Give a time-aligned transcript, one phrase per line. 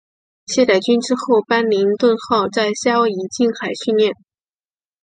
[0.47, 4.15] 卸载军资后班宁顿号在夏威夷近海训练。